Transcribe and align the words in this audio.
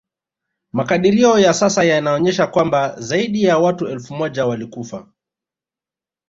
Makadirio 0.73 1.39
ya 1.39 1.53
sasa 1.53 1.83
yanaonesha 1.83 2.47
kwamba 2.47 2.99
zaidi 3.01 3.43
ya 3.43 3.57
watu 3.57 3.87
elfu 3.87 4.13
moja 4.15 4.45
walikufa 4.45 5.07